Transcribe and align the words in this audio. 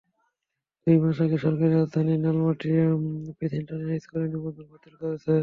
দুই 0.87 0.97
মাস 0.97 1.17
আগে 1.21 1.37
সরকার 1.45 1.69
রাজধানীর 1.71 2.19
লালমাটিয়ার 2.23 2.91
পিস 3.37 3.51
ইন্টারন্যাশনাল 3.53 4.01
স্কুলের 4.03 4.29
নিবন্ধন 4.33 4.65
বাতিল 4.71 4.93
করেছে। 5.01 5.33